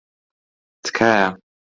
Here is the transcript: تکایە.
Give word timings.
تکایە. 0.83 1.27